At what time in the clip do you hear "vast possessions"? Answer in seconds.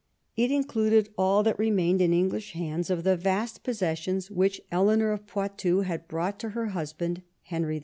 3.15-4.31